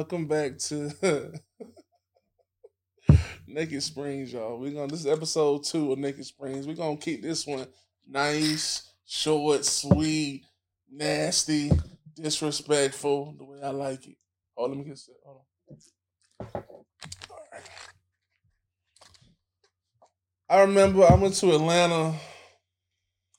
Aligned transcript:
Welcome 0.00 0.28
back 0.28 0.56
to 0.56 0.90
Naked 3.46 3.82
Springs, 3.82 4.32
y'all. 4.32 4.58
We're 4.58 4.72
gonna 4.72 4.86
this 4.86 5.00
is 5.00 5.06
episode 5.06 5.64
two 5.64 5.92
of 5.92 5.98
Naked 5.98 6.24
Springs. 6.24 6.66
We're 6.66 6.72
gonna 6.72 6.96
keep 6.96 7.20
this 7.20 7.46
one 7.46 7.66
nice, 8.08 8.94
short, 9.04 9.66
sweet, 9.66 10.46
nasty, 10.90 11.70
disrespectful, 12.16 13.34
the 13.36 13.44
way 13.44 13.58
I 13.62 13.68
like 13.68 14.06
it. 14.06 14.16
Oh, 14.56 14.64
let 14.64 14.78
me 14.78 14.84
get 14.84 14.96
set. 14.96 15.16
Hold 15.22 15.42
on. 16.54 16.62
I 20.48 20.60
remember 20.62 21.04
I 21.04 21.12
went 21.12 21.34
to 21.34 21.54
Atlanta 21.54 22.14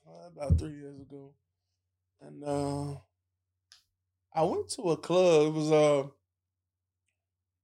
uh, 0.07 0.27
about 0.27 0.59
three 0.59 0.75
years 0.75 1.01
ago, 1.01 1.33
and 2.21 2.43
uh, 2.43 2.91
I 4.35 4.43
went 4.43 4.69
to 4.75 4.91
a 4.91 4.97
club. 4.97 5.47
It 5.47 5.53
was 5.53 5.71
uh, 5.71 6.03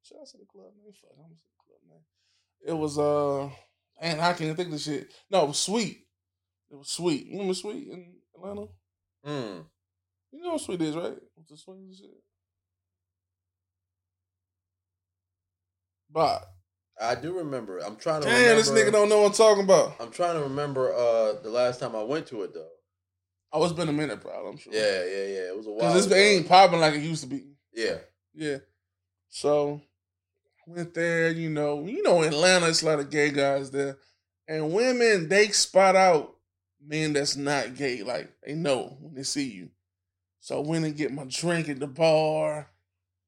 should 0.07 0.17
I 0.21 0.25
say 0.25 0.39
the 0.39 0.45
club 0.45 0.71
name? 0.81 0.93
Fuck, 0.93 1.11
I'm 1.17 1.23
gonna 1.23 1.35
the 1.35 1.63
club 1.65 1.81
man. 1.89 1.99
It 2.65 2.79
was 2.79 2.97
uh, 2.97 3.49
and 3.99 4.21
I 4.21 4.33
can't 4.33 4.55
think 4.55 4.67
of 4.67 4.73
the 4.73 4.79
shit. 4.79 5.11
No, 5.29 5.43
it 5.43 5.47
was 5.47 5.59
Sweet. 5.59 6.05
It 6.71 6.77
was 6.77 6.89
Sweet. 6.89 7.25
You 7.25 7.33
remember 7.33 7.53
Sweet 7.53 7.87
in 7.89 8.13
Atlanta? 8.35 8.67
Mm. 9.25 9.65
You 10.31 10.41
know 10.41 10.53
what 10.53 10.61
Sweet 10.61 10.81
is, 10.81 10.95
right? 10.95 11.17
With 11.35 11.47
the 11.49 11.57
swings 11.57 11.87
and 11.87 11.95
shit. 11.97 12.23
But 16.09 16.47
I 17.01 17.15
do 17.15 17.33
remember. 17.33 17.79
I'm 17.79 17.97
trying 17.97 18.21
to. 18.21 18.27
damn, 18.27 18.39
remember, 18.39 18.61
this 18.61 18.71
nigga 18.71 18.91
don't 18.91 19.09
know 19.09 19.21
what 19.21 19.27
I'm 19.27 19.33
talking 19.33 19.63
about. 19.63 19.95
I'm 19.99 20.11
trying 20.11 20.35
to 20.35 20.43
remember 20.43 20.93
uh 20.93 21.41
the 21.41 21.49
last 21.49 21.81
time 21.81 21.95
I 21.95 22.03
went 22.03 22.27
to 22.27 22.43
it 22.43 22.53
though. 22.53 22.69
Oh, 23.51 23.63
it's 23.63 23.73
been 23.73 23.89
a 23.89 23.93
minute, 23.93 24.21
probably. 24.21 24.51
I'm 24.51 24.57
sure. 24.57 24.73
Yeah, 24.73 25.03
yeah, 25.03 25.25
yeah. 25.25 25.49
It 25.49 25.57
was 25.57 25.67
a 25.67 25.71
while. 25.71 25.79
Because 25.93 26.07
this 26.07 26.17
ain't 26.17 26.47
popping 26.47 26.79
like 26.79 26.93
it 26.93 27.01
used 27.01 27.23
to 27.23 27.29
be. 27.29 27.43
Yeah. 27.73 27.97
Yeah. 28.33 28.57
So 29.29 29.81
went 30.67 30.93
there, 30.93 31.31
you 31.31 31.49
know, 31.49 31.85
you 31.85 32.03
know, 32.03 32.21
Atlanta, 32.23 32.67
it's 32.67 32.83
a 32.83 32.85
lot 32.85 32.99
of 32.99 33.09
gay 33.09 33.31
guys 33.31 33.71
there. 33.71 33.97
And 34.47 34.73
women, 34.73 35.29
they 35.29 35.47
spot 35.47 35.95
out 35.95 36.35
men 36.85 37.13
that's 37.13 37.35
not 37.35 37.75
gay. 37.75 38.03
Like 38.03 38.31
they 38.45 38.53
know 38.53 38.97
when 38.99 39.13
they 39.13 39.23
see 39.23 39.49
you. 39.49 39.69
So 40.39 40.57
I 40.61 40.67
went 40.67 40.85
and 40.85 40.95
get 40.95 41.13
my 41.13 41.25
drink 41.27 41.69
at 41.69 41.79
the 41.79 41.87
bar. 41.87 42.69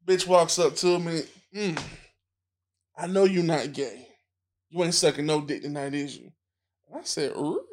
Bitch 0.05 0.27
walks 0.27 0.59
up 0.59 0.75
to 0.77 0.99
me. 0.99 1.23
Mm, 1.55 1.81
I 2.97 3.07
know 3.07 3.23
you 3.23 3.43
not 3.43 3.73
gay. 3.73 4.07
You 4.69 4.83
ain't 4.83 4.93
sucking 4.93 5.25
no 5.25 5.41
dick 5.41 5.63
tonight, 5.63 5.93
is 5.93 6.17
you? 6.17 6.31
I 6.93 7.01
said, 7.03 7.31
"Really? 7.35 7.63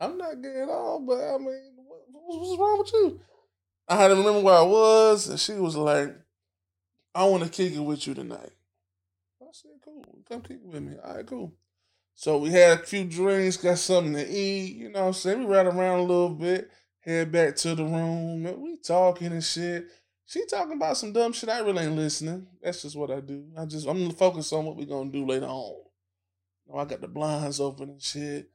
I'm 0.00 0.18
not 0.18 0.42
gay 0.42 0.62
at 0.62 0.68
all, 0.68 1.00
but 1.00 1.18
I 1.18 1.38
mean, 1.38 1.72
what, 1.76 2.02
what's 2.10 2.58
wrong 2.58 2.78
with 2.78 2.92
you? 2.92 3.20
I 3.88 3.96
had 3.96 4.08
to 4.08 4.16
remember 4.16 4.40
where 4.40 4.54
I 4.54 4.62
was, 4.62 5.28
and 5.28 5.38
she 5.38 5.54
was 5.54 5.76
like, 5.76 6.14
I 7.14 7.24
want 7.24 7.44
to 7.44 7.48
kick 7.48 7.72
it 7.72 7.80
with 7.80 8.06
you 8.06 8.14
tonight. 8.14 8.52
I 9.40 9.46
said, 9.52 9.70
cool. 9.84 10.04
Come 10.28 10.40
kick 10.40 10.56
it 10.56 10.66
with 10.66 10.82
me. 10.82 10.96
All 11.04 11.14
right, 11.14 11.26
cool. 11.26 11.52
So 12.14 12.38
we 12.38 12.50
had 12.50 12.80
a 12.80 12.82
few 12.82 13.04
drinks, 13.04 13.56
got 13.56 13.78
something 13.78 14.14
to 14.14 14.28
eat, 14.28 14.76
you 14.76 14.88
know 14.88 15.02
what 15.02 15.06
I'm 15.08 15.12
saying? 15.12 15.40
We 15.40 15.46
ran 15.46 15.66
around 15.66 16.00
a 16.00 16.02
little 16.02 16.30
bit, 16.30 16.70
head 17.00 17.32
back 17.32 17.56
to 17.56 17.74
the 17.74 17.84
room, 17.84 18.46
and 18.46 18.58
we 18.60 18.76
talking 18.78 19.32
and 19.32 19.44
shit. 19.44 19.86
She 20.26 20.46
talking 20.46 20.76
about 20.76 20.96
some 20.96 21.12
dumb 21.12 21.32
shit. 21.32 21.50
I 21.50 21.58
really 21.60 21.84
ain't 21.84 21.96
listening. 21.96 22.46
That's 22.62 22.82
just 22.82 22.96
what 22.96 23.10
I 23.10 23.20
do. 23.20 23.44
I 23.58 23.66
just 23.66 23.86
I'm 23.86 24.10
focused 24.12 24.52
on 24.52 24.64
what 24.64 24.76
we 24.76 24.86
gonna 24.86 25.10
do 25.10 25.26
later 25.26 25.46
on. 25.46 25.84
You 26.66 26.72
know, 26.72 26.80
I 26.80 26.84
got 26.84 27.00
the 27.00 27.08
blinds 27.08 27.60
open 27.60 27.90
and 27.90 28.02
shit, 28.02 28.50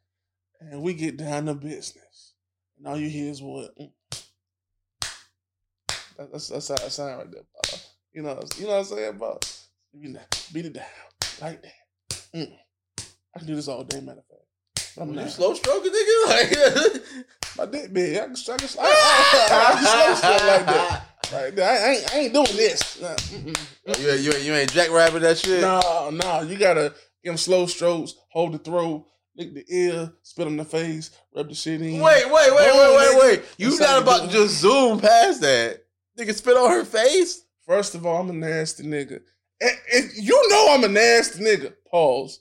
and 0.60 0.82
we 0.82 0.94
get 0.94 1.18
down 1.18 1.46
to 1.46 1.54
business. 1.54 2.34
And 2.78 2.88
all 2.88 2.98
you 2.98 3.10
hear 3.10 3.30
is 3.30 3.42
what? 3.42 3.78
Mm. 3.78 3.92
That's 6.18 6.48
that's 6.48 6.68
how 6.70 6.76
it 6.76 6.92
sound 6.92 7.18
right 7.20 7.32
there. 7.32 7.80
You 8.14 8.24
know, 8.24 8.40
you 8.58 8.66
know 8.66 8.72
what 8.72 8.78
I'm 8.80 8.86
saying, 8.86 9.18
Bob? 9.18 9.44
You 9.94 10.10
know, 10.10 10.20
beat 10.54 10.66
it 10.66 10.74
down 10.74 10.86
like 11.42 11.62
that. 11.62 11.74
Mm. 12.36 12.52
I 13.36 13.40
can 13.40 13.48
do 13.48 13.56
this 13.56 13.68
all 13.68 13.84
day, 13.84 14.02
matter 14.02 14.20
of 14.20 14.26
fact. 14.26 14.98
I'm 15.00 15.14
you 15.14 15.30
slow 15.30 15.54
stroking, 15.54 15.92
nigga? 15.92 17.00
Like, 17.58 17.58
My 17.58 17.66
dick 17.66 17.94
big. 17.94 18.16
I 18.18 18.26
can, 18.26 18.32
I 18.36 18.58
can, 18.58 18.70
I, 18.80 18.84
I, 18.84 19.66
I 19.66 19.74
can 19.74 19.86
slow 19.86 20.16
stroke 20.16 20.48
like 20.48 20.66
that. 20.66 21.06
Like 21.32 21.56
that. 21.58 21.84
I 21.84 21.90
ain't, 21.92 22.14
I 22.14 22.18
ain't 22.22 22.34
doing 22.34 22.58
this. 22.58 23.00
Nah, 23.00 23.10
mm-mm. 23.10 24.00
you, 24.00 24.10
ain't- 24.10 24.22
you, 24.22 24.32
you 24.34 24.54
ain't 24.56 24.72
jackrabbit 24.74 25.22
that 25.22 25.38
shit. 25.38 25.62
No, 25.62 26.10
no, 26.12 26.42
you 26.42 26.58
gotta 26.58 26.96
give 27.24 27.32
him 27.34 27.38
slow 27.38 27.68
strokes, 27.68 28.16
hold 28.32 28.54
the 28.54 28.58
throat, 28.58 29.06
lick 29.36 29.54
the 29.54 29.64
ear, 29.70 30.12
spit 30.24 30.48
on 30.48 30.58
the 30.58 30.66
face, 30.66 31.12
rub 31.36 31.48
the 31.48 31.54
shit 31.54 31.82
in. 31.82 32.00
Wait, 32.00 32.26
wait, 32.26 32.32
wait, 32.32 32.56
wait, 32.56 32.96
wait, 32.98 33.20
wait. 33.22 33.44
You 33.58 33.78
not 33.78 34.02
about 34.02 34.26
to 34.26 34.32
just 34.36 34.60
zoom 34.60 35.00
past 35.00 35.42
that? 35.42 35.84
Nigga 36.18 36.34
spit 36.34 36.58
on 36.58 36.72
her 36.72 36.84
face? 36.84 37.44
First 37.70 37.94
of 37.94 38.04
all, 38.04 38.20
I'm 38.20 38.32
a 38.32 38.34
nasty 38.34 38.84
nigga. 38.84 39.22
And, 39.62 39.78
and 39.94 40.12
you 40.16 40.50
know 40.50 40.74
I'm 40.74 40.84
a 40.84 40.88
nasty 40.88 41.44
nigga. 41.44 41.74
Pause. 41.92 42.40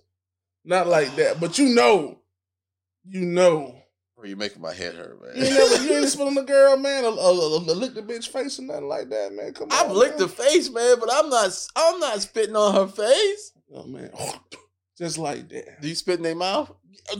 Not 0.64 0.86
like 0.86 1.14
that, 1.16 1.38
but 1.38 1.58
you 1.58 1.74
know, 1.74 2.20
you 3.06 3.26
know. 3.26 3.78
Bro, 4.16 4.24
you 4.24 4.36
making 4.36 4.62
my 4.62 4.72
head 4.72 4.94
hurt, 4.94 5.20
man. 5.22 5.36
You 5.36 5.44
ain't 5.44 5.54
never, 5.54 5.84
you 5.84 6.02
ain't 6.02 6.18
on 6.18 6.34
the 6.34 6.42
girl, 6.42 6.78
man, 6.78 7.04
or, 7.04 7.12
or, 7.12 7.18
or 7.18 7.60
lick 7.60 7.92
the 7.92 8.00
bitch 8.00 8.28
face 8.28 8.58
or 8.58 8.62
nothing 8.62 8.88
like 8.88 9.10
that, 9.10 9.34
man. 9.34 9.52
Come 9.52 9.70
on, 9.70 9.72
I've 9.72 9.94
licked 9.94 10.16
the 10.16 10.28
face, 10.28 10.70
man, 10.70 10.98
but 10.98 11.10
I'm 11.12 11.28
not. 11.28 11.50
I'm 11.76 12.00
not 12.00 12.22
spitting 12.22 12.56
on 12.56 12.74
her 12.74 12.88
face. 12.88 13.52
Oh 13.74 13.84
man, 13.84 14.10
just 14.98 15.18
like 15.18 15.50
that. 15.50 15.82
Do 15.82 15.88
you 15.88 15.94
spit 15.94 16.16
in 16.16 16.22
their 16.22 16.36
mouth? 16.36 16.72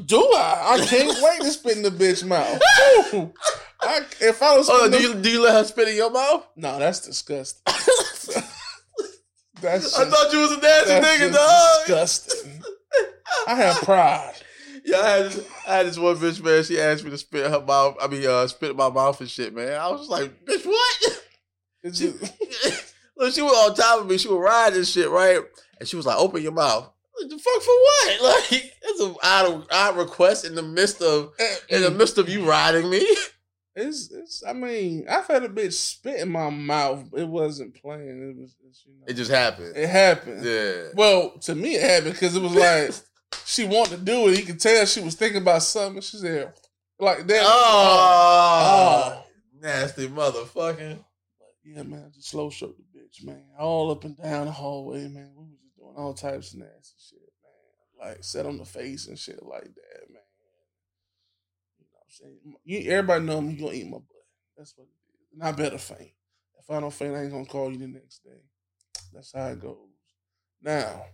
Do 0.06 0.18
I? 0.34 0.78
I 0.78 0.86
can't 0.86 1.22
wait 1.22 1.41
to 1.42 1.50
spit 1.50 1.76
in 1.76 1.82
the 1.82 1.91
bitch 1.91 2.24
mouth. 2.26 2.60
I, 3.81 4.00
if 4.21 4.43
I 4.43 4.56
was, 4.56 4.69
Oh, 4.71 4.91
do 4.91 4.99
you 5.00 5.15
do 5.15 5.31
you 5.31 5.43
let 5.43 5.55
her 5.55 5.65
spit 5.65 5.89
in 5.89 5.97
your 5.97 6.11
mouth? 6.11 6.47
no, 6.56 6.78
that's 6.78 7.00
disgusting. 7.00 7.62
That's 9.61 9.99
I 9.99 10.05
thought 10.09 10.33
you 10.33 10.39
was 10.41 10.53
a 10.53 10.61
nasty 10.61 10.93
nigga, 10.93 11.33
just 11.33 11.34
dog. 11.34 11.87
disgusting. 11.87 12.62
I 13.49 13.55
have 13.56 13.77
pride. 13.83 14.34
Yeah, 14.84 14.99
I 15.00 15.09
had 15.09 15.25
this, 15.27 15.49
I 15.66 15.75
had 15.78 15.87
this 15.87 15.99
one 15.99 16.16
bitch, 16.16 16.43
man. 16.44 16.62
She 16.62 16.81
asked 16.81 17.05
me 17.05 17.11
to 17.11 17.19
spit 17.19 17.50
her 17.50 17.61
mouth. 17.61 17.97
I 18.00 18.06
mean, 18.06 18.25
uh, 18.25 18.47
spit 18.47 18.77
my 18.77 18.89
mouth 18.89 19.21
and 19.21 19.28
shit, 19.28 19.53
man. 19.55 19.72
I 19.75 19.91
was 19.91 20.03
just 20.03 20.10
like, 20.10 20.45
bitch, 20.45 20.65
what? 20.65 21.22
It's 21.83 21.99
She, 21.99 22.12
just, 22.12 22.95
look, 23.16 23.34
she 23.34 23.43
was 23.43 23.69
on 23.71 23.75
top 23.75 24.00
of 24.03 24.06
me. 24.09 24.16
She 24.16 24.28
was 24.28 24.39
riding 24.39 24.78
this 24.78 24.93
shit, 24.93 25.10
right? 25.10 25.41
And 25.81 25.89
she 25.89 25.97
was 25.97 26.06
like, 26.06 26.19
open 26.19 26.41
your 26.43 26.53
mouth. 26.53 26.91
Like, 27.21 27.28
the 27.28 27.39
fuck 27.39 27.62
for 27.62 27.75
what? 27.75 28.22
Like, 28.22 28.72
it's 28.83 29.00
an 29.00 29.15
odd, 29.25 29.66
odd 29.72 29.97
request 29.97 30.45
in 30.45 30.55
the 30.55 30.62
midst 30.62 31.03
of 31.03 31.33
in 31.69 31.83
the 31.83 31.91
midst 31.91 32.16
of 32.19 32.28
you 32.28 32.49
riding 32.49 32.89
me. 32.89 33.05
It's, 33.78 34.11
it's. 34.12 34.43
I 34.47 34.53
mean, 34.53 35.06
I've 35.09 35.27
had 35.27 35.44
a 35.44 35.49
bitch 35.49 35.72
spit 35.75 36.21
in 36.21 36.28
my 36.31 36.50
mouth. 36.50 37.05
It 37.16 37.28
wasn't 37.28 37.75
playing. 37.81 38.31
It 38.31 38.37
was. 38.37 38.55
You 38.87 38.93
know, 38.94 39.05
It 39.06 39.15
just 39.15 39.31
happened. 39.31 39.77
it 39.77 39.89
happened. 39.89 40.44
Yeah. 40.44 40.89
Well, 40.94 41.39
to 41.43 41.55
me, 41.55 41.75
it 41.77 41.83
happened 41.89 42.12
because 42.15 42.37
it 42.37 42.43
was 42.43 42.55
like 42.55 42.91
she 43.47 43.65
wanted 43.65 43.99
to 43.99 44.05
do 44.05 44.28
it. 44.28 44.39
You 44.39 44.44
could 44.44 44.61
tell 44.61 44.84
she 44.87 45.00
was 45.00 45.15
thinking 45.15 45.43
about 45.43 45.62
something. 45.62 46.03
She 46.03 46.16
said, 46.19 46.53
like 46.99 47.27
that. 47.27 47.43
Oh, 47.44 49.22
Oh. 49.22 49.25
nasty 49.61 50.09
motherfucking. 50.09 50.99
Yeah, 51.65 51.83
man, 51.83 52.05
I 52.06 52.15
just 52.15 52.28
slow 52.31 52.49
stroke 52.50 52.77
the 52.78 52.99
bitch, 52.99 53.25
man. 53.25 53.43
All 53.59 53.91
up 53.91 54.05
and 54.05 54.16
down 54.16 54.47
the 54.47 54.53
hallway, 54.53 55.06
man. 55.09 55.31
We 55.37 55.45
was 55.45 55.59
just 55.60 55.77
doing 55.77 55.95
all 55.97 56.15
types 56.15 56.53
of 56.55 56.60
nasty 56.60 56.97
shit, 57.10 57.19
man. 58.00 58.09
Like 58.09 58.25
set 58.25 58.47
on 58.47 58.56
the 58.56 58.65
face 58.65 59.06
and 59.06 59.19
shit 59.19 59.43
like 59.45 59.65
that. 59.65 60.07
You 62.64 62.90
everybody 62.90 63.24
know 63.24 63.40
me, 63.40 63.54
you 63.54 63.60
gonna 63.60 63.72
eat 63.72 63.86
my 63.86 63.98
butt. 63.98 64.24
That's 64.56 64.74
what 64.76 64.86
it 64.86 64.90
is. 64.90 65.26
And 65.32 65.42
I 65.42 65.52
better 65.52 65.78
faint. 65.78 66.12
If 66.58 66.70
I 66.70 66.80
don't 66.80 66.92
faint, 66.92 67.14
I 67.14 67.22
ain't 67.22 67.32
gonna 67.32 67.44
call 67.46 67.70
you 67.70 67.78
the 67.78 67.86
next 67.86 68.24
day. 68.24 68.42
That's 69.12 69.32
how 69.32 69.47
it 69.47 69.60
goes. 69.60 69.76
Now, 70.60 71.04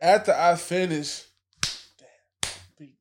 after 0.00 0.32
I 0.32 0.54
finish, 0.56 1.24
damn, 1.98 2.50
beat, 2.78 2.96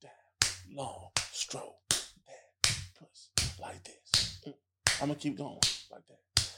damn, 0.00 0.76
long 0.76 1.08
stroke, 1.32 1.76
damn, 1.90 2.74
pussy, 2.98 3.52
like 3.60 3.82
this. 3.82 4.40
Mm. 4.46 4.54
I'm 5.00 5.08
gonna 5.08 5.18
keep 5.18 5.36
going 5.36 5.58
like 5.90 6.06
that. 6.06 6.50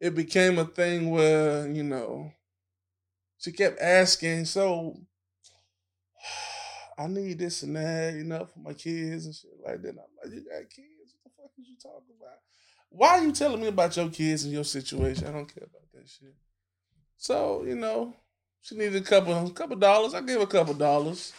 It 0.00 0.14
became 0.14 0.58
a 0.58 0.64
thing 0.64 1.10
where 1.10 1.68
you 1.68 1.82
know 1.82 2.32
she 3.38 3.52
kept 3.52 3.80
asking, 3.80 4.46
so 4.46 5.00
I 6.96 7.06
need 7.06 7.38
this 7.38 7.62
and 7.62 7.76
that, 7.76 8.14
you 8.14 8.24
know, 8.24 8.46
for 8.46 8.58
my 8.60 8.72
kids 8.72 9.26
and 9.26 9.34
shit 9.34 9.50
like 9.64 9.82
that. 9.82 9.88
And 9.88 9.98
I'm 9.98 10.04
like, 10.22 10.34
you 10.34 10.44
got 10.44 10.70
kids? 10.70 11.14
What 11.22 11.24
the 11.24 11.30
fuck 11.42 11.50
is 11.58 11.68
you 11.68 11.76
talking 11.82 12.14
about? 12.18 12.38
Why 12.90 13.18
are 13.18 13.24
you 13.24 13.32
telling 13.32 13.60
me 13.60 13.66
about 13.68 13.96
your 13.96 14.08
kids 14.08 14.44
and 14.44 14.52
your 14.52 14.64
situation? 14.64 15.26
I 15.26 15.32
don't 15.32 15.52
care 15.52 15.64
about 15.64 15.82
that 15.92 16.08
shit. 16.08 16.34
So 17.16 17.64
you 17.64 17.74
know, 17.74 18.14
she 18.60 18.76
needed 18.76 19.02
a 19.02 19.04
couple, 19.04 19.46
a 19.46 19.50
couple 19.50 19.76
dollars. 19.76 20.14
I 20.14 20.20
gave 20.20 20.36
her 20.36 20.44
a 20.44 20.46
couple 20.46 20.74
dollars, 20.74 21.32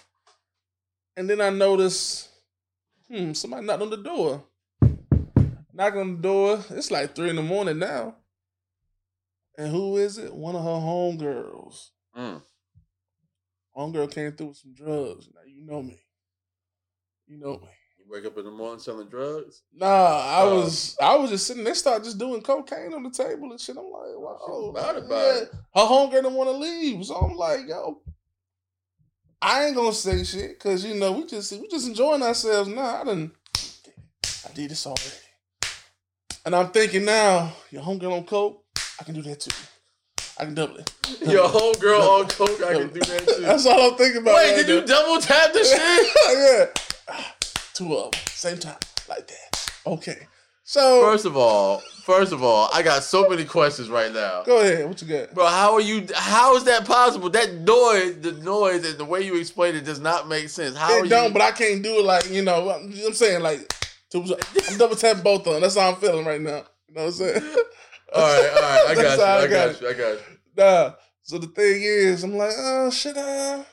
and 1.16 1.30
then 1.30 1.40
I 1.40 1.50
noticed, 1.50 2.30
hmm, 3.10 3.32
somebody 3.34 3.66
knocked 3.66 3.82
on 3.82 3.90
the 3.90 3.98
door. 3.98 4.44
Knock 5.74 5.96
on 5.96 6.16
the 6.16 6.22
door. 6.22 6.64
It's 6.72 6.92
like 6.92 7.16
three 7.16 7.30
in 7.30 7.36
the 7.36 7.42
morning 7.42 7.80
now. 7.80 8.16
And 9.58 9.72
who 9.72 9.98
is 9.98 10.18
it? 10.18 10.34
One 10.34 10.56
of 10.56 10.64
her 10.64 10.70
homegirls. 10.70 11.90
Mm. 12.18 12.42
Homegirl 13.76 14.12
came 14.12 14.32
through 14.32 14.48
with 14.48 14.58
some 14.58 14.74
drugs. 14.74 15.28
Now 15.34 15.42
you 15.46 15.62
know 15.66 15.82
me. 15.82 16.00
You 17.28 17.38
know 17.38 17.58
me. 17.58 17.68
You 17.98 18.06
wake 18.08 18.26
up 18.26 18.38
in 18.38 18.46
the 18.46 18.52
morning 18.52 18.80
selling 18.80 19.10
drugs. 19.10 19.64
Nah, 19.74 19.86
I 19.88 20.44
Oh. 20.44 20.56
was 20.62 20.96
I 21.02 21.16
was 21.16 21.32
just 21.32 21.48
sitting. 21.48 21.64
They 21.64 21.74
started 21.74 22.04
just 22.06 22.18
doing 22.18 22.42
cocaine 22.42 22.94
on 22.94 23.04
the 23.04 23.10
table 23.10 23.52
and 23.52 23.60
shit. 23.60 23.76
I'm 23.78 23.84
like, 23.86 24.16
wow, 24.16 24.40
She 24.46 24.52
was 24.52 24.74
mad 24.74 24.96
about 24.98 25.38
it. 25.38 25.52
Her 25.74 25.82
homegirl 25.82 26.12
didn't 26.12 26.34
want 26.36 26.50
to 26.50 26.58
leave, 26.58 27.06
so 27.06 27.16
I'm 27.16 27.36
like, 27.36 27.68
yo, 27.68 28.02
I 29.42 29.66
ain't 29.66 29.76
gonna 29.76 29.92
say 29.94 30.24
shit 30.24 30.52
because 30.58 30.86
you 30.86 30.96
know 30.96 31.12
we 31.14 31.26
just 31.26 31.52
we 31.54 31.68
just 31.68 31.88
enjoying 31.88 32.22
ourselves 32.24 32.70
now. 32.70 33.02
I 33.02 33.04
didn't. 33.04 33.32
I 34.48 34.52
did 34.54 34.70
this 34.72 34.86
already, 34.86 35.02
and 36.46 36.56
I'm 36.56 36.70
thinking 36.70 37.04
now, 37.06 37.52
your 37.72 37.82
homegirl 37.82 38.12
on 38.18 38.24
coke, 38.26 38.64
I 39.00 39.04
can 39.04 39.16
do 39.16 39.22
that 39.24 39.40
too. 39.42 39.56
I 40.38 40.46
can 40.46 40.54
double 40.54 40.78
it. 40.78 40.92
Your 41.28 41.48
whole 41.48 41.74
girl 41.76 42.02
on 42.02 42.28
coke, 42.28 42.62
I 42.64 42.74
can 42.74 42.90
do 42.90 43.00
that 43.00 43.28
too. 43.28 43.42
That's 43.42 43.66
all 43.66 43.92
I'm 43.92 43.98
thinking 43.98 44.22
about. 44.22 44.36
Wait, 44.36 44.52
right 44.58 44.66
did 44.66 44.68
you 44.68 44.86
double 44.86 45.22
tap 45.22 45.54
the 45.54 45.64
shit? 45.64 46.74
yeah. 47.16 47.24
Two 47.74 47.96
of 47.96 48.12
them, 48.12 48.22
same 48.28 48.58
time, 48.58 48.78
like 49.10 49.28
that. 49.28 49.72
Okay. 49.86 50.28
So 50.68 51.02
First 51.04 51.26
of 51.26 51.38
all, 51.38 51.80
first 52.06 52.32
of 52.34 52.42
all, 52.44 52.70
I 52.74 52.82
got 52.82 53.04
so 53.04 53.30
many 53.30 53.46
questions 53.46 53.88
right 53.88 54.12
now. 54.12 54.42
go 54.44 54.62
ahead. 54.62 54.88
What 54.88 55.00
you 55.02 55.08
got? 55.08 55.34
Bro, 55.36 55.46
how 55.46 55.74
are 55.76 55.82
you? 55.82 56.08
How 56.16 56.56
is 56.56 56.64
that 56.64 56.86
possible? 56.86 57.30
That 57.30 57.54
noise, 57.54 58.20
the 58.22 58.32
noise, 58.44 58.84
and 58.90 58.98
the 58.98 59.06
way 59.06 59.22
you 59.22 59.40
explain 59.40 59.76
it 59.76 59.86
does 59.86 60.00
not 60.00 60.28
make 60.28 60.50
sense. 60.50 60.76
How 60.76 60.94
are 61.00 61.06
It 61.06 61.10
don't, 61.10 61.28
you? 61.28 61.34
but 61.34 61.42
I 61.44 61.52
can't 61.52 61.84
do 61.84 62.00
it 62.00 62.06
like 62.06 62.30
you 62.32 62.42
know. 62.42 62.72
I'm, 62.72 62.92
I'm 63.06 63.14
saying 63.14 63.42
like, 63.44 63.72
I'm 64.16 64.78
double 64.78 64.96
tapping 64.96 65.22
both 65.24 65.46
of 65.46 65.54
them. 65.54 65.62
That's 65.62 65.78
how 65.78 65.90
I'm 65.92 65.98
feeling 65.98 66.26
right 66.26 66.42
now. 66.42 66.64
You 66.90 66.96
know 66.96 67.02
what 67.02 67.06
I'm 67.06 67.12
saying? 67.12 67.42
all 68.16 68.22
right, 68.22 68.50
all 68.56 68.62
right, 68.62 68.86
I 68.90 68.96
got 69.04 69.18
you, 69.18 69.24
I 69.24 69.38
I 69.38 69.48
got 69.48 69.50
got 69.50 69.82
you, 69.82 69.88
I 69.90 69.94
got 69.94 70.12
you. 70.14 70.20
Nah. 70.58 70.92
So 71.24 71.38
the 71.40 71.48
thing 71.48 71.82
is, 71.82 72.24
I'm 72.24 72.36
like, 72.38 72.52
oh, 72.56 72.90
should 72.92 73.18
I? 73.18 73.66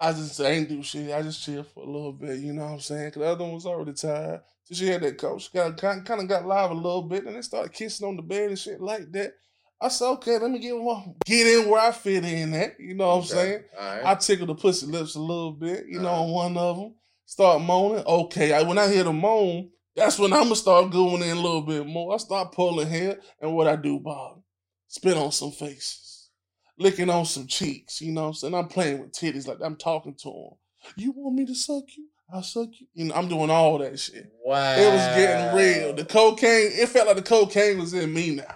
I 0.00 0.12
just 0.12 0.40
I 0.40 0.46
ain't 0.50 0.68
do 0.68 0.82
shit. 0.82 1.12
I 1.12 1.22
just 1.22 1.44
chill 1.44 1.62
for 1.62 1.84
a 1.84 1.86
little 1.86 2.12
bit. 2.12 2.40
You 2.40 2.52
know 2.52 2.64
what 2.64 2.72
I'm 2.72 2.80
saying? 2.80 3.12
Cause 3.12 3.20
the 3.20 3.28
other 3.28 3.44
one 3.44 3.54
was 3.54 3.66
already 3.66 3.92
tired. 3.92 4.40
So 4.64 4.74
she 4.74 4.88
had 4.88 5.02
that 5.02 5.16
coach. 5.18 5.52
Got 5.52 5.76
kind, 5.76 6.04
kind 6.04 6.20
of 6.20 6.28
got 6.28 6.44
live 6.44 6.72
a 6.72 6.74
little 6.74 7.02
bit, 7.02 7.24
and 7.24 7.36
they 7.36 7.42
started 7.42 7.72
kissing 7.72 8.06
on 8.08 8.16
the 8.16 8.22
bed 8.22 8.48
and 8.50 8.58
shit 8.58 8.80
like 8.80 9.12
that. 9.12 9.34
I 9.80 9.88
said, 9.88 10.06
okay, 10.12 10.38
let 10.38 10.50
me 10.50 10.58
get 10.60 10.76
one, 10.76 11.14
get 11.24 11.46
in 11.46 11.68
where 11.68 11.80
I 11.80 11.90
fit 11.92 12.24
in 12.24 12.54
at. 12.54 12.78
You 12.78 12.94
know 12.94 13.08
what 13.08 13.16
I'm 13.16 13.24
saying? 13.24 13.64
All 13.78 13.96
right. 13.96 14.06
I 14.06 14.14
tickle 14.14 14.46
the 14.46 14.54
pussy 14.54 14.86
lips 14.86 15.16
a 15.16 15.20
little 15.20 15.50
bit, 15.52 15.86
you 15.88 15.98
know, 16.00 16.08
Uh-huh. 16.08 16.22
on 16.22 16.30
one 16.32 16.56
of 16.56 16.76
them. 16.76 16.94
Start 17.26 17.62
moaning. 17.62 18.04
Okay, 18.06 18.52
I, 18.52 18.62
when 18.62 18.78
I 18.78 18.88
hear 18.88 19.04
the 19.04 19.12
moan, 19.12 19.70
that's 19.96 20.18
when 20.18 20.32
I'm 20.32 20.44
gonna 20.44 20.56
start 20.56 20.90
going 20.90 21.22
in 21.22 21.36
a 21.36 21.40
little 21.40 21.62
bit 21.62 21.86
more. 21.86 22.14
I 22.14 22.16
start 22.18 22.52
pulling 22.52 22.88
hair, 22.88 23.18
and 23.40 23.54
what 23.54 23.66
I 23.66 23.76
do, 23.76 23.98
Bob, 23.98 24.42
spit 24.88 25.16
on 25.16 25.32
some 25.32 25.50
faces, 25.50 26.30
licking 26.78 27.10
on 27.10 27.24
some 27.24 27.46
cheeks. 27.46 28.00
You 28.00 28.12
know 28.12 28.22
what 28.22 28.28
I'm 28.28 28.34
saying? 28.34 28.54
I'm 28.54 28.68
playing 28.68 29.00
with 29.00 29.12
titties 29.12 29.46
like 29.46 29.58
I'm 29.62 29.76
talking 29.76 30.14
to 30.22 30.28
them. 30.28 30.58
You 30.96 31.12
want 31.12 31.36
me 31.36 31.46
to 31.46 31.54
suck 31.54 31.84
you? 31.96 32.08
I'll 32.32 32.42
suck 32.42 32.68
you. 32.80 32.86
You 32.94 33.04
know, 33.06 33.14
I'm 33.14 33.28
doing 33.28 33.50
all 33.50 33.78
that 33.78 33.98
shit. 33.98 34.32
wow. 34.44 34.74
It 34.74 34.90
was 34.90 35.16
getting 35.16 35.54
real. 35.54 35.94
The 35.94 36.04
cocaine, 36.04 36.70
it 36.72 36.88
felt 36.88 37.06
like 37.06 37.16
the 37.16 37.22
cocaine 37.22 37.78
was 37.78 37.92
in 37.92 38.12
me 38.12 38.36
now. 38.36 38.54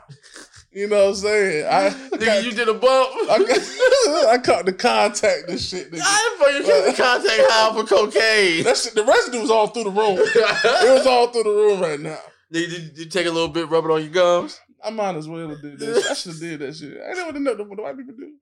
You 0.76 0.88
know 0.88 1.04
what 1.06 1.08
I'm 1.08 1.14
saying? 1.14 1.66
I 1.66 1.88
Nigga, 2.12 2.26
got- 2.26 2.44
you 2.44 2.50
did 2.52 2.68
a 2.68 2.74
bump. 2.74 3.08
I, 3.30 3.38
got, 3.38 4.28
I 4.34 4.38
caught 4.44 4.66
the 4.66 4.74
contact 4.74 5.48
and 5.48 5.58
shit. 5.58 5.90
Nigga. 5.90 6.02
I 6.04 6.36
didn't 6.38 6.66
fucking 6.66 6.66
get 6.66 6.96
the 6.96 7.02
contact 7.02 7.42
high 7.50 7.74
for 7.74 7.84
cocaine. 7.86 8.62
That 8.64 8.76
shit, 8.76 8.94
the 8.94 9.02
residue 9.02 9.40
was 9.40 9.50
all 9.50 9.68
through 9.68 9.84
the 9.84 9.90
room. 9.90 10.18
It 10.20 10.92
was 10.92 11.06
all 11.06 11.28
through 11.28 11.44
the 11.44 11.50
room 11.50 11.80
right 11.80 11.98
now. 11.98 12.18
Nigga, 12.52 12.68
did 12.68 12.98
you 12.98 13.06
take 13.06 13.26
a 13.26 13.30
little 13.30 13.48
bit, 13.48 13.70
rub 13.70 13.86
it 13.86 13.90
on 13.90 14.02
your 14.02 14.10
gums? 14.10 14.60
I 14.84 14.90
might 14.90 15.16
as 15.16 15.26
well 15.26 15.48
have 15.48 15.62
did 15.62 15.78
that. 15.78 16.06
I 16.10 16.12
should 16.12 16.32
have 16.32 16.40
did 16.42 16.58
that 16.60 16.76
shit. 16.76 16.98
I 17.02 17.12
never 17.14 17.38
know 17.40 17.54
what 17.54 17.76
the 17.76 17.82
white 17.82 17.96
people 17.96 18.14
do. 18.14 18.32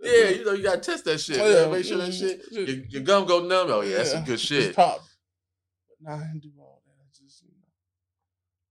Yeah, 0.00 0.30
you 0.30 0.44
know 0.46 0.52
you 0.52 0.62
gotta 0.62 0.80
test 0.80 1.04
that 1.04 1.20
shit. 1.20 1.38
Oh, 1.40 1.46
yeah. 1.66 1.70
Make 1.70 1.84
sure 1.84 1.98
that 1.98 2.12
shit 2.14 2.40
your, 2.50 2.64
your 2.88 3.02
gum 3.02 3.26
go 3.26 3.40
numb. 3.46 3.68
Oh 3.70 3.82
yeah, 3.82 3.98
that's 3.98 4.12
some 4.12 4.24
good 4.24 4.32
It's 4.34 4.42
shit. 4.42 4.74
pop. 4.74 5.00
Nah, 6.00 6.14
I 6.14 6.18
didn't 6.20 6.40
do 6.40 6.50
all 6.58 6.82
that. 6.86 6.92
I 7.04 7.06
just, 7.22 7.44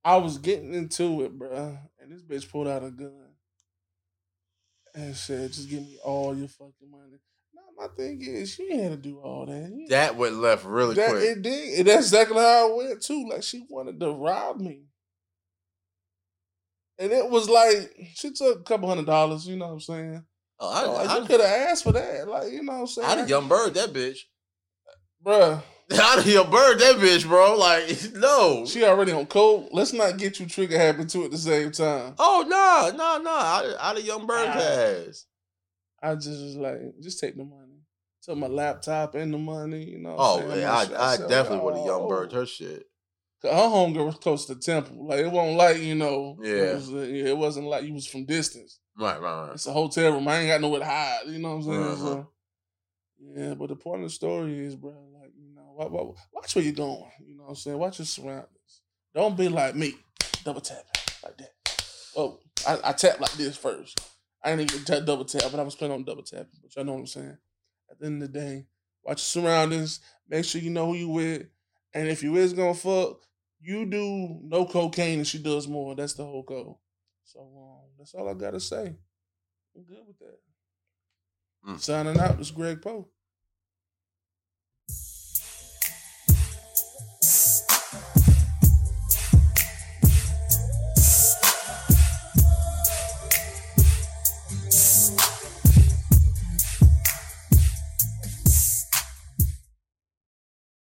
I 0.04 0.18
was 0.18 0.40
getting 0.40 0.74
into 0.74 1.22
it, 1.22 1.38
bruh, 1.38 1.78
and 2.02 2.12
this 2.12 2.24
bitch 2.24 2.50
pulled 2.52 2.68
out 2.68 2.84
a 2.84 2.92
gun 2.92 3.30
and 4.96 5.16
said, 5.16 5.52
"Just 5.54 5.70
give 5.70 5.82
me 5.82 5.98
all 6.04 6.36
your 6.36 6.48
fucking 6.50 6.90
money." 6.90 7.20
Now 7.54 7.62
my 7.78 7.88
thing 7.96 8.22
is, 8.22 8.52
she 8.54 8.76
had 8.76 8.92
to 8.92 8.98
do 8.98 9.20
all 9.20 9.46
that. 9.46 9.70
You- 9.72 9.88
That 9.90 10.16
went 10.18 10.36
left 10.36 10.66
really 10.66 10.96
that 10.96 11.10
quick. 11.10 11.24
it 11.24 11.42
did. 11.42 11.80
And 11.80 11.88
that's 11.88 12.08
exactly 12.08 12.38
how 12.38 12.70
it 12.72 12.76
went 12.88 13.02
too. 13.02 13.28
Like 13.30 13.44
she 13.44 13.66
wanted 13.70 14.00
to 14.00 14.12
rob 14.12 14.60
me. 14.60 14.84
And 16.98 17.12
it 17.12 17.30
was 17.30 17.50
like 17.50 17.96
she 18.14 18.32
took 18.32 18.60
a 18.60 18.64
couple 18.64 18.88
hundred 18.88 19.06
dollars, 19.08 19.48
you 19.48 19.56
know 19.58 19.68
what 19.68 19.74
I'm 19.74 19.80
saying? 19.80 20.26
oh, 20.60 20.70
I, 20.70 20.86
Like, 20.86 21.10
I, 21.10 21.18
you 21.18 21.26
could 21.26 21.40
have 21.40 21.70
asked 21.70 21.84
for 21.84 21.92
that. 21.94 22.28
Like, 22.28 22.52
you 22.52 22.62
know 22.64 22.74
what 22.74 22.80
I'm 22.82 22.88
saying? 22.88 23.08
I'd 23.08 23.18
have 23.20 23.30
young 23.30 23.48
bird 23.48 23.74
that 23.74 23.92
bitch. 23.92 24.18
Bruh, 25.26 25.62
I'd 25.92 26.18
have 26.20 26.28
young 26.28 26.50
bird 26.50 26.80
that 26.80 26.96
bitch, 26.98 27.28
bro. 27.28 27.58
Like 27.58 28.14
no. 28.14 28.66
she 28.66 28.84
already 28.84 29.12
on 29.12 29.26
cold. 29.26 29.70
Let's 29.72 29.94
not 29.94 30.18
get 30.18 30.40
you 30.40 30.46
trigger 30.46 30.78
happy 30.78 31.06
too 31.06 31.26
at 31.26 31.32
the 31.32 31.38
same 31.38 31.72
time. 31.72 32.14
Oh 32.18 32.46
no, 32.48 32.96
no, 32.98 33.22
no! 33.22 33.32
I'd, 33.32 33.76
I'd 33.98 34.04
young 34.04 34.26
bird 34.26 34.48
Ah. 34.50 35.08
ass. 35.10 35.26
I 36.02 36.16
just 36.16 36.30
was 36.30 36.56
like, 36.56 36.80
just 37.02 37.20
take 37.20 37.36
the 37.38 37.44
money. 37.44 37.68
Took 38.24 38.38
my 38.38 38.48
laptop 38.48 39.16
and 39.16 39.34
the 39.34 39.38
money, 39.38 39.84
you 39.84 40.00
know. 40.00 40.16
Oh 40.18 40.56
yeah, 40.56 40.72
I. 40.74 41.12
I 41.14 41.16
said, 41.18 41.30
definitely 41.30 41.66
would 41.66 41.76
have 41.76 41.84
oh. 41.84 42.00
young 42.00 42.08
bird 42.10 42.32
her 42.34 42.46
shit. 42.46 42.86
Her 43.44 43.50
homegirl 43.50 44.06
was 44.06 44.16
close 44.18 44.46
to 44.46 44.56
temple. 44.56 45.08
Like 45.08 45.20
it 45.20 45.32
wasn't 45.32 45.58
like, 45.58 45.78
you 45.80 45.96
know, 45.96 46.38
Yeah. 46.42 46.52
it, 46.54 46.76
was, 46.76 46.94
uh, 46.94 46.98
it 46.98 47.38
wasn't 47.38 47.66
like 47.68 47.84
you 47.84 47.94
was 47.94 48.06
from 48.06 48.26
distance. 48.26 48.80
Right, 48.98 49.20
right, 49.20 49.46
right. 49.48 49.54
It's 49.54 49.66
a 49.68 49.74
hotel 49.74 50.12
room. 50.14 50.28
I 50.28 50.38
ain't 50.40 50.50
got 50.50 50.62
nowhere 50.62 50.80
to 50.82 50.86
hide. 50.86 51.22
You 51.28 51.40
know 51.40 51.56
what 51.56 51.56
I'm 51.56 51.64
saying? 51.64 51.84
Uh-huh. 51.84 51.96
So, 51.98 52.30
yeah, 53.36 53.54
but 53.56 53.70
the 53.70 53.76
point 53.76 54.02
of 54.04 54.10
the 54.10 54.14
story 54.14 54.60
is, 54.66 54.76
bro, 54.76 54.92
like, 55.20 55.21
you 55.72 55.80
know, 55.80 55.88
wa- 55.90 56.04
wa- 56.04 56.14
watch 56.34 56.56
where 56.56 56.64
you're 56.64 56.74
going. 56.74 57.06
You 57.26 57.38
know 57.38 57.44
what 57.44 57.50
I'm 57.50 57.56
saying? 57.56 57.78
Watch 57.78 58.00
your 58.00 58.06
surroundings. 58.06 58.82
Don't 59.14 59.38
be 59.38 59.50
like 59.50 59.76
me. 59.76 59.96
Double 60.44 60.62
tap 60.62 60.84
like 61.24 61.38
that. 61.38 61.52
Oh, 62.16 62.40
I, 62.68 62.80
I 62.86 62.92
tap 62.94 63.20
like 63.20 63.32
this 63.34 63.58
first. 63.58 64.00
I 64.44 64.52
ain't 64.52 64.62
even 64.62 64.84
tap 64.84 65.06
double 65.06 65.26
tap, 65.26 65.44
but 65.52 65.60
I 65.60 65.64
was 65.64 65.76
planning 65.76 65.96
on 65.98 66.04
double 66.04 66.24
tapping. 66.24 66.48
But 66.62 66.76
y'all 66.76 66.86
know 66.86 66.94
what 66.94 67.00
I'm 67.00 67.08
saying? 67.08 67.38
At 67.90 68.00
the 68.00 68.06
end 68.08 68.24
of 68.24 68.32
the 68.32 68.40
day, 68.40 68.66
watch 69.04 69.18
your 69.36 69.44
surroundings. 69.44 70.00
Make 70.28 70.46
sure 70.46 70.62
you 70.62 70.72
know 70.72 70.88
who 70.88 70.96
you 70.96 71.10
with. 71.10 71.48
And 71.94 72.08
if 72.08 72.24
you 72.24 72.36
is 72.38 72.54
gonna 72.54 72.74
fuck, 72.74 73.20
you 73.60 73.86
do 73.86 74.40
no 74.44 74.66
cocaine 74.66 75.20
and 75.20 75.28
she 75.28 75.38
does 75.38 75.68
more. 75.68 75.96
That's 75.96 76.14
the 76.14 76.24
whole 76.26 76.44
goal. 76.44 76.82
So 77.24 77.40
um, 77.40 77.90
that's 77.98 78.14
all 78.14 78.28
I 78.30 78.34
gotta 78.34 78.60
say. 78.60 78.96
I'm 79.76 79.84
good 79.84 80.04
with 80.08 80.18
that. 80.20 80.40
Mm. 81.68 81.80
Signing 81.80 82.20
out. 82.20 82.38
This 82.38 82.48
is 82.48 82.52
Greg 82.52 82.82
Poe. 82.82 83.08